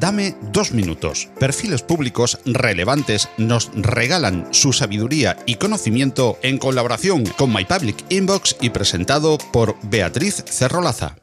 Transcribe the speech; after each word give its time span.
Dame 0.00 0.34
dos 0.50 0.72
minutos. 0.72 1.28
Perfiles 1.38 1.82
públicos 1.82 2.38
relevantes 2.46 3.28
nos 3.36 3.70
regalan 3.74 4.48
su 4.50 4.72
sabiduría 4.72 5.36
y 5.44 5.56
conocimiento 5.56 6.38
en 6.40 6.56
colaboración 6.56 7.26
con 7.36 7.52
My 7.52 7.66
Public 7.66 8.06
Inbox 8.08 8.56
y 8.62 8.70
presentado 8.70 9.36
por 9.52 9.76
Beatriz 9.82 10.42
Cerrolaza. 10.46 11.16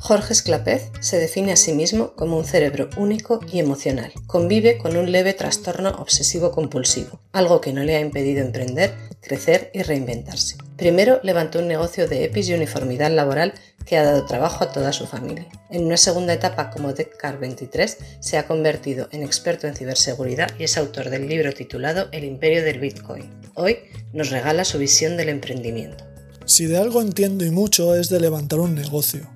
Jorge 0.00 0.32
Esclapez 0.32 0.90
se 1.00 1.18
define 1.18 1.52
a 1.52 1.56
sí 1.56 1.74
mismo 1.74 2.14
como 2.14 2.38
un 2.38 2.46
cerebro 2.46 2.88
único 2.96 3.40
y 3.52 3.58
emocional. 3.58 4.14
Convive 4.26 4.78
con 4.78 4.96
un 4.96 5.12
leve 5.12 5.34
trastorno 5.34 5.90
obsesivo-compulsivo, 5.90 7.20
algo 7.32 7.60
que 7.60 7.74
no 7.74 7.82
le 7.82 7.96
ha 7.96 8.00
impedido 8.00 8.40
emprender, 8.40 8.94
crecer 9.20 9.70
y 9.74 9.82
reinventarse. 9.82 10.56
Primero 10.80 11.20
levantó 11.22 11.58
un 11.58 11.68
negocio 11.68 12.08
de 12.08 12.24
EPIs 12.24 12.48
y 12.48 12.54
uniformidad 12.54 13.10
laboral 13.10 13.52
que 13.84 13.98
ha 13.98 14.02
dado 14.02 14.24
trabajo 14.24 14.64
a 14.64 14.72
toda 14.72 14.94
su 14.94 15.06
familia. 15.06 15.46
En 15.68 15.84
una 15.84 15.98
segunda 15.98 16.32
etapa 16.32 16.70
como 16.70 16.94
Deckcar 16.94 17.38
23 17.38 17.98
se 18.18 18.38
ha 18.38 18.46
convertido 18.46 19.06
en 19.12 19.22
experto 19.22 19.66
en 19.66 19.76
ciberseguridad 19.76 20.48
y 20.58 20.64
es 20.64 20.78
autor 20.78 21.10
del 21.10 21.28
libro 21.28 21.52
titulado 21.52 22.08
El 22.12 22.24
imperio 22.24 22.64
del 22.64 22.80
Bitcoin. 22.80 23.28
Hoy 23.56 23.76
nos 24.14 24.30
regala 24.30 24.64
su 24.64 24.78
visión 24.78 25.18
del 25.18 25.28
emprendimiento. 25.28 26.02
Si 26.46 26.64
de 26.64 26.78
algo 26.78 27.02
entiendo 27.02 27.44
y 27.44 27.50
mucho 27.50 27.94
es 27.94 28.08
de 28.08 28.18
levantar 28.18 28.60
un 28.60 28.74
negocio. 28.74 29.28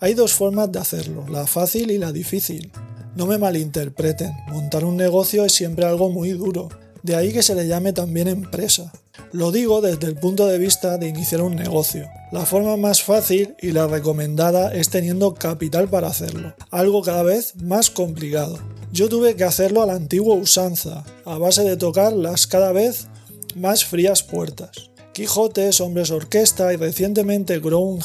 Hay 0.00 0.14
dos 0.14 0.32
formas 0.32 0.72
de 0.72 0.78
hacerlo, 0.78 1.26
la 1.28 1.46
fácil 1.46 1.90
y 1.90 1.98
la 1.98 2.10
difícil. 2.10 2.72
No 3.14 3.26
me 3.26 3.36
malinterpreten, 3.36 4.32
montar 4.48 4.86
un 4.86 4.96
negocio 4.96 5.44
es 5.44 5.52
siempre 5.52 5.84
algo 5.84 6.08
muy 6.08 6.30
duro, 6.30 6.70
de 7.06 7.14
ahí 7.14 7.32
que 7.32 7.44
se 7.44 7.54
le 7.54 7.68
llame 7.68 7.92
también 7.92 8.26
empresa. 8.26 8.92
Lo 9.30 9.52
digo 9.52 9.80
desde 9.80 10.08
el 10.08 10.16
punto 10.16 10.46
de 10.48 10.58
vista 10.58 10.98
de 10.98 11.06
iniciar 11.06 11.40
un 11.40 11.54
negocio. 11.54 12.08
La 12.32 12.44
forma 12.44 12.76
más 12.76 13.00
fácil 13.00 13.54
y 13.62 13.70
la 13.70 13.86
recomendada 13.86 14.74
es 14.74 14.90
teniendo 14.90 15.34
capital 15.34 15.88
para 15.88 16.08
hacerlo, 16.08 16.54
algo 16.72 17.02
cada 17.02 17.22
vez 17.22 17.54
más 17.62 17.90
complicado. 17.90 18.58
Yo 18.90 19.08
tuve 19.08 19.36
que 19.36 19.44
hacerlo 19.44 19.82
a 19.82 19.86
la 19.86 19.94
antigua 19.94 20.34
usanza, 20.34 21.04
a 21.24 21.38
base 21.38 21.62
de 21.62 21.76
tocar 21.76 22.12
las 22.12 22.48
cada 22.48 22.72
vez 22.72 23.06
más 23.54 23.84
frías 23.84 24.24
puertas. 24.24 24.90
Quijotes, 25.12 25.80
hombres 25.80 26.10
orquesta 26.10 26.72
y 26.74 26.76
recientemente 26.76 27.62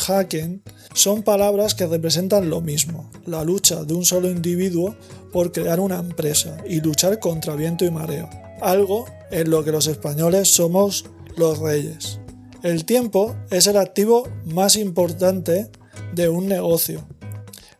Haken 0.07 0.61
son 0.94 1.23
palabras 1.23 1.73
que 1.73 1.88
representan 1.88 2.49
lo 2.49 2.61
mismo, 2.61 3.09
la 3.25 3.44
lucha 3.44 3.83
de 3.83 3.95
un 3.95 4.05
solo 4.05 4.29
individuo 4.29 4.95
por 5.33 5.52
crear 5.52 5.79
una 5.79 5.99
empresa 5.99 6.57
y 6.69 6.81
luchar 6.81 7.19
contra 7.19 7.55
viento 7.55 7.83
y 7.83 7.91
mareo, 7.91 8.29
algo 8.61 9.05
en 9.31 9.49
lo 9.49 9.63
que 9.63 9.71
los 9.71 9.87
españoles 9.87 10.49
somos 10.49 11.05
los 11.35 11.59
reyes. 11.59 12.19
El 12.63 12.85
tiempo 12.85 13.35
es 13.49 13.67
el 13.67 13.77
activo 13.77 14.27
más 14.45 14.75
importante 14.75 15.69
de 16.13 16.29
un 16.29 16.47
negocio. 16.47 17.07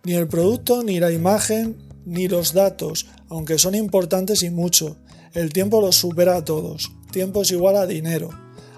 Ni 0.04 0.14
el 0.14 0.28
producto, 0.28 0.84
ni 0.84 1.00
la 1.00 1.12
imagen, 1.12 1.78
ni 2.06 2.28
los 2.28 2.54
datos, 2.54 3.08
aunque 3.30 3.60
son 3.60 3.76
importantes 3.76 4.42
y 4.44 4.50
mucho, 4.50 4.98
el 5.34 5.54
tiempo 5.54 5.82
los 5.82 5.96
supera 5.96 6.38
a 6.38 6.46
todos. 6.46 6.92
Tiempo 7.12 7.44
es 7.44 7.52
igual 7.52 7.76
a 7.76 7.86
dinero 7.86 8.30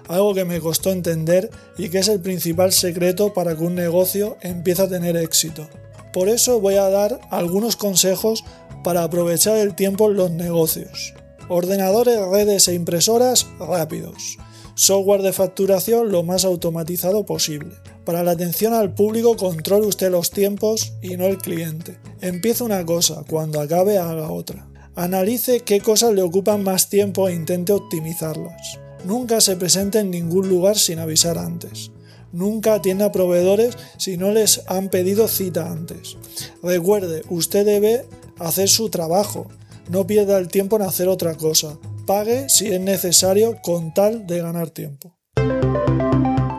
algo 0.08 0.34
que 0.34 0.44
me 0.44 0.60
costó 0.60 0.90
entender 0.90 1.50
y 1.78 1.88
que 1.88 1.98
es 1.98 2.08
el 2.08 2.20
principal 2.20 2.72
secreto 2.72 3.32
para 3.32 3.56
que 3.56 3.64
un 3.64 3.74
negocio 3.74 4.36
empiece 4.40 4.82
a 4.82 4.88
tener 4.88 5.16
éxito. 5.16 5.68
Por 6.12 6.28
eso 6.28 6.60
voy 6.60 6.74
a 6.74 6.88
dar 6.90 7.20
algunos 7.30 7.76
consejos 7.76 8.44
para 8.82 9.02
aprovechar 9.02 9.56
el 9.56 9.74
tiempo 9.74 10.10
en 10.10 10.16
los 10.16 10.30
negocios. 10.30 11.14
Ordenadores, 11.48 12.18
redes 12.30 12.68
e 12.68 12.74
impresoras 12.74 13.46
rápidos. 13.58 14.38
Software 14.74 15.20
de 15.20 15.32
facturación 15.32 16.10
lo 16.10 16.22
más 16.22 16.44
automatizado 16.44 17.26
posible. 17.26 17.74
Para 18.04 18.22
la 18.22 18.32
atención 18.32 18.72
al 18.72 18.94
público 18.94 19.36
controle 19.36 19.86
usted 19.86 20.10
los 20.10 20.30
tiempos 20.30 20.94
y 21.02 21.16
no 21.16 21.26
el 21.26 21.38
cliente. 21.38 21.98
Empieza 22.22 22.64
una 22.64 22.84
cosa, 22.86 23.24
cuando 23.28 23.60
acabe 23.60 23.98
haga 23.98 24.30
otra. 24.30 24.66
Analice 24.94 25.60
qué 25.60 25.80
cosas 25.80 26.14
le 26.14 26.22
ocupan 26.22 26.62
más 26.62 26.88
tiempo 26.88 27.28
e 27.28 27.34
intente 27.34 27.72
optimizarlas. 27.72 28.78
Nunca 29.04 29.42
se 29.42 29.56
presente 29.56 29.98
en 29.98 30.10
ningún 30.10 30.48
lugar 30.48 30.78
sin 30.78 30.98
avisar 30.98 31.36
antes. 31.36 31.90
Nunca 32.32 32.74
atienda 32.74 33.06
a 33.06 33.12
proveedores 33.12 33.76
si 33.98 34.16
no 34.16 34.30
les 34.30 34.62
han 34.66 34.88
pedido 34.88 35.28
cita 35.28 35.70
antes. 35.70 36.16
Recuerde, 36.62 37.22
usted 37.28 37.66
debe 37.66 38.06
hacer 38.38 38.68
su 38.68 38.88
trabajo. 38.88 39.46
No 39.88 40.06
pierda 40.06 40.38
el 40.38 40.48
tiempo 40.48 40.76
en 40.76 40.82
hacer 40.82 41.08
otra 41.08 41.34
cosa. 41.34 41.78
Pague 42.06 42.48
si 42.48 42.68
es 42.68 42.80
necesario 42.80 43.58
con 43.62 43.94
tal 43.94 44.26
de 44.26 44.40
ganar 44.40 44.70
tiempo. 44.70 45.14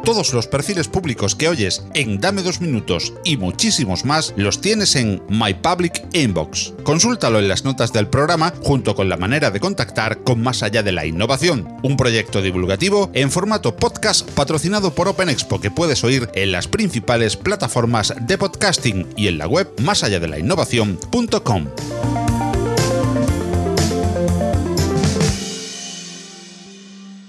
Todos 0.06 0.36
los 0.36 0.46
perfiles 0.46 0.88
públicos 0.88 1.34
que 1.34 1.50
oyes 1.50 1.84
en 1.96 2.22
Dame 2.22 2.44
dos 2.44 2.62
minutos 2.62 3.12
y 3.24 3.38
muchísimos 3.38 4.06
más 4.06 4.36
los 4.38 4.62
tienes 4.62 4.96
en 4.96 5.20
My 5.30 5.56
Public 5.56 6.06
Inbox. 6.14 6.74
Consúltalo 6.84 7.40
en 7.40 7.48
las 7.48 7.66
notas 7.66 7.92
del 7.92 8.08
programa 8.08 8.54
junto 8.62 8.96
con 8.96 9.10
la 9.10 9.18
manera 9.18 9.50
de 9.50 9.60
contactar 9.60 10.24
con 10.24 10.42
Más 10.42 10.62
allá 10.62 10.84
de 10.84 10.92
la 10.92 11.08
innovación, 11.08 11.80
un 11.82 11.98
proyecto 11.98 12.44
divulgativo 12.44 13.10
en 13.14 13.32
formato 13.32 13.76
podcast 13.76 14.30
patrocinado 14.32 14.94
por 14.94 15.08
Open 15.08 15.30
Expo 15.30 15.60
que 15.60 15.72
puedes 15.72 16.04
oír 16.04 16.30
en 16.36 16.52
las 16.52 16.68
principales 16.68 17.36
plataformas 17.36 18.14
de 18.22 18.38
podcasting 18.38 19.08
y 19.16 19.28
en 19.28 19.40
la 19.40 19.48
web 19.48 19.68
más 19.82 20.04
allá 20.04 20.20
de 20.20 20.28
la. 20.28 20.38